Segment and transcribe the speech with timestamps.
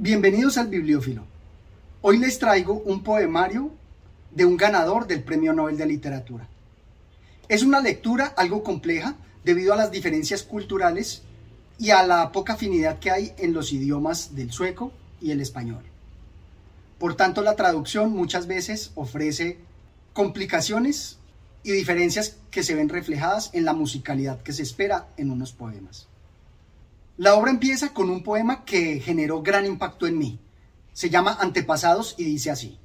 [0.00, 1.24] Bienvenidos al Bibliófilo.
[2.02, 3.72] Hoy les traigo un poemario
[4.30, 6.48] de un ganador del Premio Nobel de Literatura.
[7.48, 11.22] Es una lectura algo compleja debido a las diferencias culturales
[11.80, 15.82] y a la poca afinidad que hay en los idiomas del sueco y el español.
[17.00, 19.58] Por tanto, la traducción muchas veces ofrece
[20.12, 21.18] complicaciones
[21.64, 26.06] y diferencias que se ven reflejadas en la musicalidad que se espera en unos poemas.
[27.18, 30.38] La obra empieza con un poema que generó gran impacto en mí.
[30.92, 32.78] Se llama Antepasados y dice así.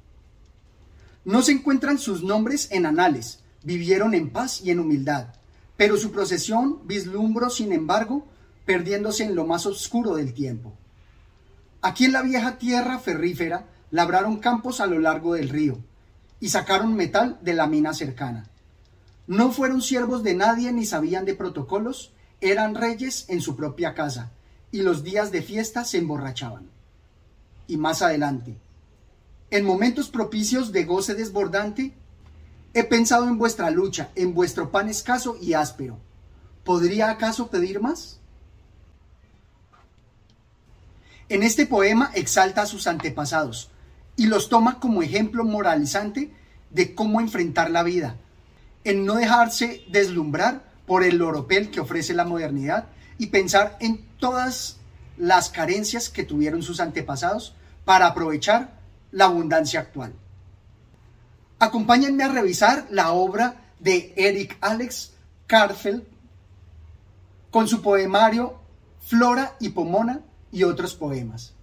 [1.24, 5.28] No se encuentran sus nombres en anales, vivieron en paz y en humildad,
[5.76, 8.26] pero su procesión vislumbró, sin embargo,
[8.66, 10.72] perdiéndose en lo más oscuro del tiempo.
[11.80, 15.78] Aquí en la vieja tierra ferrífera labraron campos a lo largo del río
[16.40, 18.50] y sacaron metal de la mina cercana.
[19.28, 24.30] No fueron siervos de nadie ni sabían de protocolos, eran reyes en su propia casa
[24.70, 26.68] y los días de fiesta se emborrachaban.
[27.66, 28.56] Y más adelante,
[29.50, 31.94] en momentos propicios de goce desbordante,
[32.74, 35.98] he pensado en vuestra lucha, en vuestro pan escaso y áspero.
[36.64, 38.18] ¿Podría acaso pedir más?
[41.28, 43.70] En este poema exalta a sus antepasados
[44.16, 46.32] y los toma como ejemplo moralizante
[46.70, 48.16] de cómo enfrentar la vida,
[48.82, 52.86] en no dejarse deslumbrar por el oropel que ofrece la modernidad
[53.18, 54.76] y pensar en todas
[55.16, 57.54] las carencias que tuvieron sus antepasados
[57.84, 58.74] para aprovechar
[59.12, 60.12] la abundancia actual.
[61.58, 65.12] Acompáñenme a revisar la obra de Eric Alex
[65.46, 66.02] Karfeld
[67.50, 68.58] con su poemario
[69.00, 71.54] Flora y Pomona y otros poemas.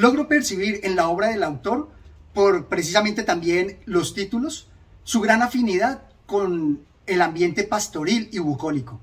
[0.00, 1.90] Logro percibir en la obra del autor,
[2.32, 4.68] por precisamente también los títulos,
[5.04, 9.00] su gran afinidad con el ambiente pastoril y bucólico.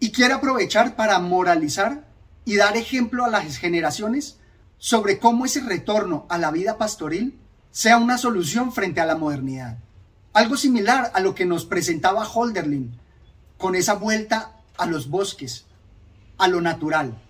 [0.00, 2.06] Y quiere aprovechar para moralizar
[2.44, 4.38] y dar ejemplo a las generaciones
[4.78, 7.38] sobre cómo ese retorno a la vida pastoril
[7.70, 9.78] sea una solución frente a la modernidad.
[10.32, 12.98] Algo similar a lo que nos presentaba Holderlin
[13.58, 15.66] con esa vuelta a los bosques,
[16.38, 17.20] a lo natural.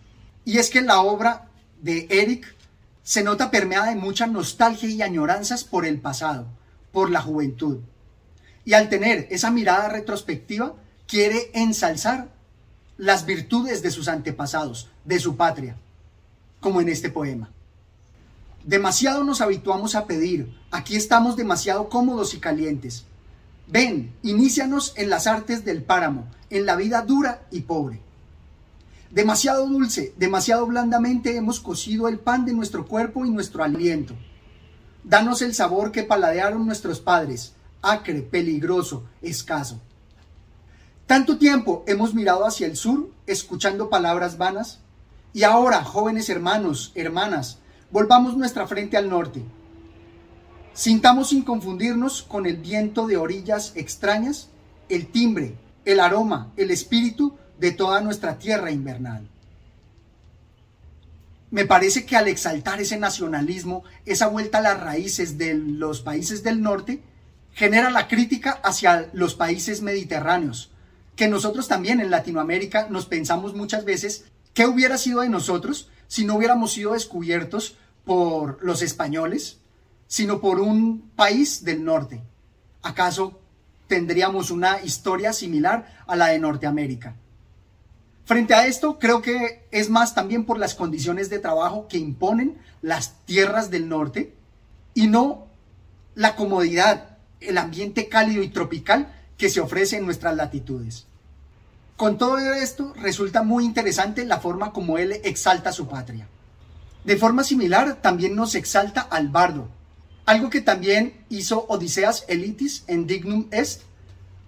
[0.44, 1.48] Y es que la obra
[1.81, 2.54] de Eric
[3.03, 6.47] se nota permeada de mucha nostalgia y añoranzas por el pasado,
[6.93, 7.79] por la juventud.
[8.65, 10.75] Y al tener esa mirada retrospectiva,
[11.07, 12.29] quiere ensalzar
[12.97, 15.77] las virtudes de sus antepasados, de su patria,
[16.61, 17.51] como en este poema.
[18.65, 23.05] Demasiado nos habituamos a pedir, aquí estamos demasiado cómodos y calientes.
[23.67, 28.01] Ven, inícianos en las artes del páramo, en la vida dura y pobre.
[29.12, 34.15] Demasiado dulce, demasiado blandamente hemos cocido el pan de nuestro cuerpo y nuestro aliento.
[35.05, 37.53] Danos el sabor que paladearon nuestros padres,
[37.83, 39.78] acre, peligroso, escaso.
[41.06, 44.81] Tanto tiempo hemos mirado hacia el sur, escuchando palabras vanas,
[45.34, 47.59] y ahora, jóvenes hermanos, hermanas,
[47.91, 49.43] volvamos nuestra frente al norte.
[50.72, 54.49] Sintamos sin confundirnos con el viento de orillas extrañas,
[54.89, 59.29] el timbre, el aroma, el espíritu de toda nuestra tierra invernal.
[61.51, 66.43] Me parece que al exaltar ese nacionalismo, esa vuelta a las raíces de los países
[66.43, 67.03] del norte,
[67.53, 70.71] genera la crítica hacia los países mediterráneos,
[71.15, 74.25] que nosotros también en Latinoamérica nos pensamos muchas veces
[74.55, 79.59] qué hubiera sido de nosotros si no hubiéramos sido descubiertos por los españoles,
[80.07, 82.23] sino por un país del norte.
[82.83, 83.41] ¿Acaso
[83.87, 87.15] tendríamos una historia similar a la de Norteamérica?
[88.25, 92.56] Frente a esto, creo que es más también por las condiciones de trabajo que imponen
[92.81, 94.33] las tierras del norte
[94.94, 95.47] y no
[96.15, 101.06] la comodidad, el ambiente cálido y tropical que se ofrece en nuestras latitudes.
[101.97, 106.28] Con todo esto, resulta muy interesante la forma como él exalta su patria.
[107.04, 109.69] De forma similar, también nos exalta al bardo,
[110.27, 113.83] algo que también hizo Odiseas Elitis en Dignum Est,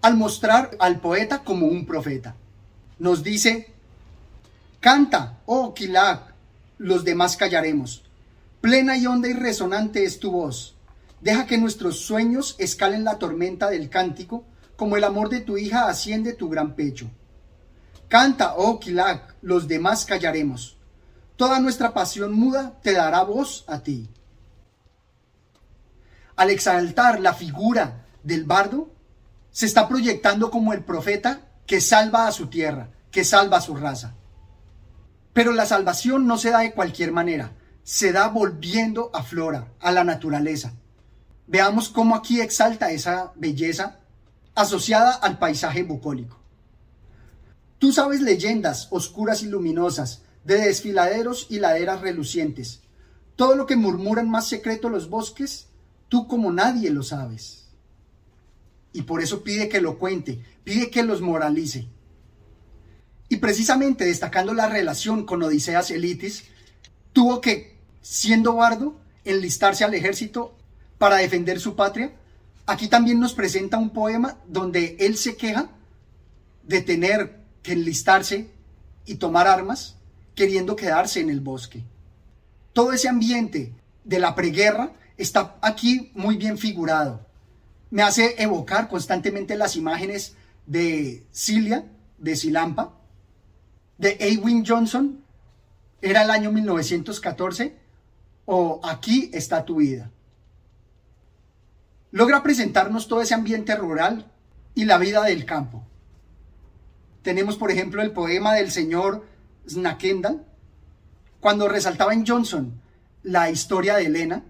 [0.00, 2.36] al mostrar al poeta como un profeta
[2.98, 3.72] nos dice,
[4.80, 6.34] canta, oh Kilac,
[6.78, 8.04] los demás callaremos.
[8.60, 10.76] Plena y honda y resonante es tu voz.
[11.20, 14.44] Deja que nuestros sueños escalen la tormenta del cántico,
[14.76, 17.10] como el amor de tu hija asciende tu gran pecho.
[18.08, 20.76] Canta, oh Kilac, los demás callaremos.
[21.36, 24.08] Toda nuestra pasión muda te dará voz a ti.
[26.36, 28.90] Al exaltar la figura del bardo,
[29.50, 33.74] se está proyectando como el profeta que salva a su tierra, que salva a su
[33.76, 34.14] raza.
[35.32, 37.52] Pero la salvación no se da de cualquier manera.
[37.84, 40.72] se da volviendo a Flora, a la naturaleza.
[41.46, 44.00] Veamos cómo aquí exalta esa belleza
[44.54, 46.40] asociada al paisaje bucólico.
[47.78, 52.80] Tú sabes leyendas oscuras y luminosas, de desfiladeros y laderas relucientes.
[53.36, 55.66] Todo lo que murmuran más secreto los bosques,
[56.08, 57.63] tú como nadie lo sabes.
[58.94, 61.88] Y por eso pide que lo cuente, pide que los moralice.
[63.28, 66.44] Y precisamente destacando la relación con Odiseas Elitis,
[67.12, 70.56] tuvo que, siendo bardo, enlistarse al ejército
[70.96, 72.12] para defender su patria.
[72.66, 75.70] Aquí también nos presenta un poema donde él se queja
[76.62, 78.48] de tener que enlistarse
[79.06, 79.96] y tomar armas,
[80.36, 81.82] queriendo quedarse en el bosque.
[82.72, 83.72] Todo ese ambiente
[84.04, 87.26] de la preguerra está aquí muy bien figurado.
[87.94, 90.34] Me hace evocar constantemente las imágenes
[90.66, 91.86] de Cilia,
[92.18, 92.98] de Silampa,
[93.98, 95.24] de Ewing Johnson,
[96.02, 97.76] era el año 1914,
[98.46, 100.10] o Aquí está tu vida.
[102.10, 104.28] Logra presentarnos todo ese ambiente rural
[104.74, 105.86] y la vida del campo.
[107.22, 109.24] Tenemos, por ejemplo, el poema del señor
[109.68, 110.44] Snakendal,
[111.38, 112.72] cuando resaltaba en Johnson
[113.22, 114.42] la historia de Elena,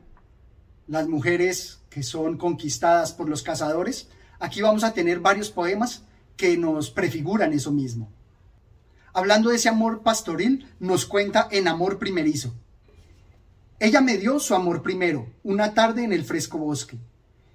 [0.87, 4.09] las mujeres que son conquistadas por los cazadores.
[4.41, 6.03] Aquí vamos a tener varios poemas
[6.37, 8.11] que nos prefiguran eso mismo.
[9.13, 12.53] Hablando de ese amor pastoril, nos cuenta en Amor Primerizo.
[13.79, 16.99] Ella me dio su amor primero, una tarde en el fresco bosque.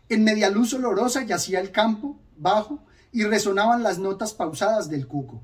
[0.08, 2.80] En media luz olorosa yacía el campo, bajo,
[3.12, 5.42] y resonaban las notas pausadas del cuco.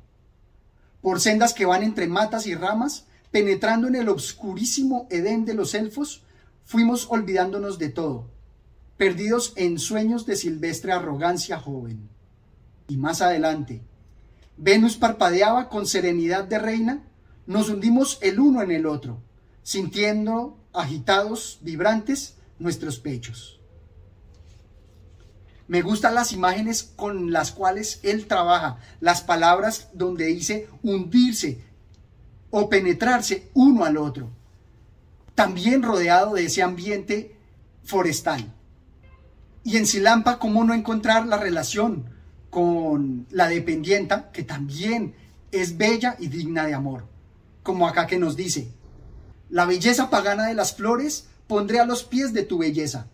[1.02, 5.74] Por sendas que van entre matas y ramas, penetrando en el obscurísimo Edén de los
[5.74, 6.24] elfos,
[6.64, 8.30] fuimos olvidándonos de todo,
[8.98, 12.10] perdidos en sueños de silvestre arrogancia joven.
[12.88, 13.82] Y más adelante,
[14.58, 17.04] Venus parpadeaba con serenidad de reina,
[17.46, 19.22] nos hundimos el uno en el otro,
[19.64, 23.60] sintiendo agitados, vibrantes, nuestros pechos.
[25.68, 31.64] Me gustan las imágenes con las cuales él trabaja, las palabras donde dice hundirse
[32.52, 34.30] o penetrarse uno al otro.
[35.34, 37.36] También rodeado de ese ambiente
[37.84, 38.54] forestal.
[39.66, 42.06] Y en Silampa, ¿cómo no encontrar la relación
[42.50, 45.16] con la dependienta, que también
[45.52, 47.06] es bella y digna de amor?
[47.64, 48.70] Como acá que nos dice,
[49.50, 53.08] la belleza pagana de las flores pondré a los pies de tu belleza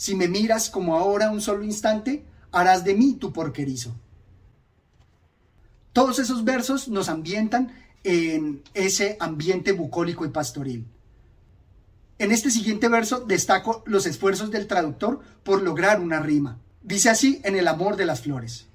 [0.00, 3.94] si me miras como ahora un solo instante, harás de mí tu porquerizo.
[5.92, 10.86] Todos esos versos nos ambientan en ese ambiente bucólico y pastoril.
[12.20, 16.58] En este siguiente verso destaco los esfuerzos del traductor por lograr una rima.
[16.82, 18.66] Dice así en El amor de las flores.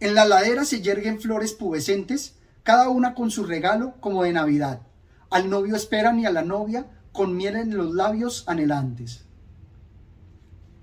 [0.00, 4.82] En la ladera se yerguen flores pubescentes, cada una con su regalo como de Navidad.
[5.30, 9.24] Al novio esperan y a la novia con miel en los labios anhelantes.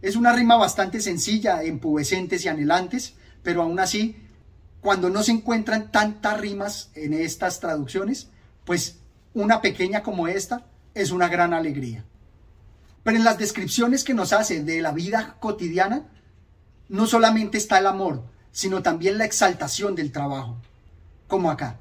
[0.02, 3.14] Es una rima bastante sencilla, empubescentes y anhelantes,
[3.44, 4.18] pero aún así,
[4.82, 8.32] cuando no se encuentran tantas rimas en estas traducciones,
[8.66, 8.98] pues
[9.36, 12.06] una pequeña como esta es una gran alegría.
[13.04, 16.08] Pero en las descripciones que nos hace de la vida cotidiana,
[16.90, 20.58] no solamente está el amor, sino también la exaltación del trabajo,
[21.28, 21.80] como acá.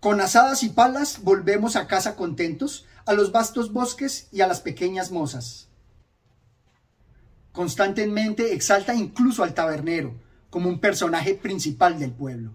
[0.00, 4.60] Con asadas y palas volvemos a casa contentos, a los vastos bosques y a las
[4.60, 5.68] pequeñas mozas.
[7.52, 10.14] Constantemente exalta incluso al tabernero
[10.48, 12.52] como un personaje principal del pueblo,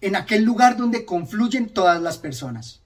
[0.00, 2.83] en aquel lugar donde confluyen todas las personas.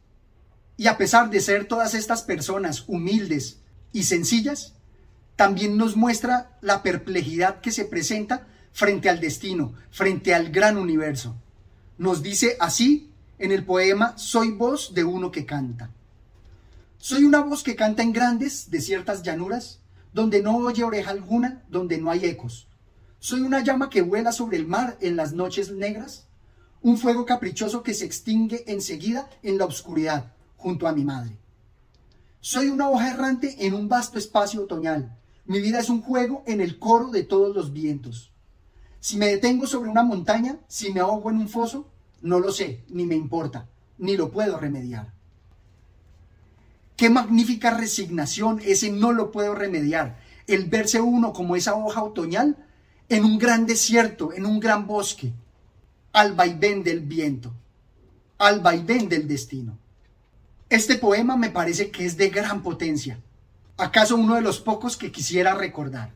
[0.79, 3.59] Y a pesar de ser todas estas personas humildes
[3.93, 4.75] y sencillas,
[5.35, 11.37] también nos muestra la perplejidad que se presenta frente al destino, frente al gran universo.
[11.99, 15.91] Nos dice así en el poema Soy voz de uno que canta.
[16.97, 19.81] Soy una voz que canta en grandes, desiertas llanuras,
[20.13, 22.69] donde no oye oreja alguna, donde no hay ecos.
[23.19, 26.29] Soy una llama que vuela sobre el mar en las noches negras,
[26.83, 31.37] un fuego caprichoso que se extingue enseguida en la oscuridad, junto a mi madre.
[32.41, 35.17] Soy una hoja errante en un vasto espacio otoñal.
[35.47, 38.31] Mi vida es un juego en el coro de todos los vientos.
[39.01, 41.89] Si me detengo sobre una montaña, si me ahogo en un foso,
[42.21, 45.13] no lo sé, ni me importa, ni lo puedo remediar.
[46.97, 50.19] Qué magnífica resignación, ese no lo puedo remediar.
[50.47, 52.57] El verse uno como esa hoja otoñal
[53.09, 55.33] en un gran desierto, en un gran bosque,
[56.13, 57.53] al vaivén del viento,
[58.39, 59.79] al vaivén del destino.
[60.71, 63.19] Este poema me parece que es de gran potencia,
[63.79, 66.13] acaso uno de los pocos que quisiera recordar.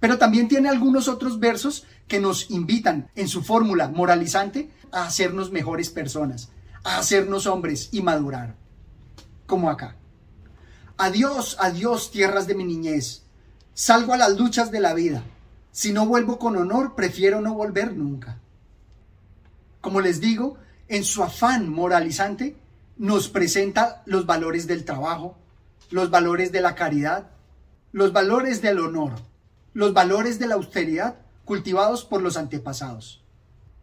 [0.00, 5.50] Pero también tiene algunos otros versos que nos invitan en su fórmula moralizante a hacernos
[5.50, 6.50] mejores personas,
[6.84, 8.56] a hacernos hombres y madurar.
[9.46, 9.96] como acá.
[10.96, 13.22] Adiós, adiós, tierras de mi niñez.
[13.74, 15.22] Salgo a las luchas de la vida.
[15.72, 18.38] Si no vuelvo con honor, prefiero no volver nunca.
[19.80, 20.56] Como les digo,
[20.88, 22.56] en su afán moralizante,
[22.96, 25.36] nos presenta los valores del trabajo,
[25.90, 27.30] los valores de la caridad,
[27.92, 29.12] los valores del honor,
[29.74, 33.22] los valores de la austeridad cultivados por los antepasados.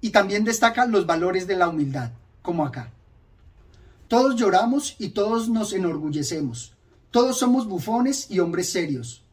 [0.01, 2.11] Y también destaca los valores de la humildad,
[2.41, 2.91] como acá.
[4.07, 6.73] Todos lloramos y todos nos enorgullecemos.
[7.11, 9.23] Todos somos bufones y hombres serios.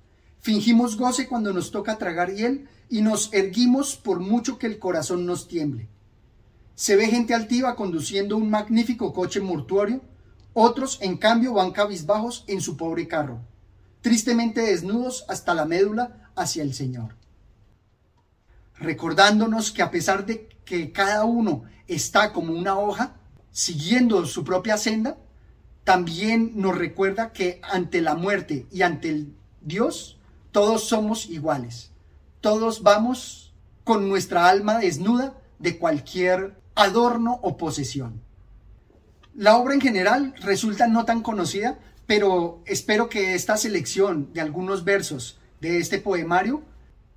[0.40, 5.26] Fingimos goce cuando nos toca tragar hiel y nos erguimos por mucho que el corazón
[5.26, 5.88] nos tiemble.
[6.76, 10.02] Se ve gente altiva conduciendo un magnífico coche mortuorio,
[10.52, 13.40] otros en cambio van cabizbajos en su pobre carro,
[14.02, 17.16] tristemente desnudos hasta la médula hacia el Señor.
[18.78, 23.16] Recordándonos que a pesar de que cada uno está como una hoja,
[23.50, 25.16] siguiendo su propia senda,
[25.82, 29.28] también nos recuerda que ante la muerte y ante
[29.62, 30.18] Dios,
[30.52, 31.90] todos somos iguales.
[32.42, 38.22] Todos vamos con nuestra alma desnuda de cualquier adorno o posesión.
[39.34, 44.84] La obra en general resulta no tan conocida, pero espero que esta selección de algunos
[44.84, 46.62] versos de este poemario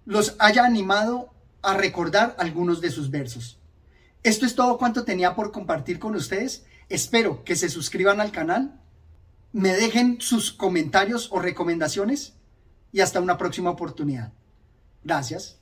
[0.06, 1.30] los haya animado
[1.62, 3.60] a recordar algunos de sus versos.
[4.24, 6.66] Esto es todo cuanto tenía por compartir con ustedes.
[6.90, 8.82] Espero que se suscriban al canal,
[9.52, 12.34] me dejen sus comentarios o recomendaciones
[12.92, 14.34] y hasta una próxima oportunidad.
[15.04, 15.59] Gracias.